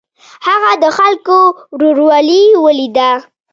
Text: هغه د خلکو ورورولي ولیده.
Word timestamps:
هغه 0.47 0.71
د 0.83 0.85
خلکو 0.97 1.37
ورورولي 1.77 2.43
ولیده. 2.63 3.11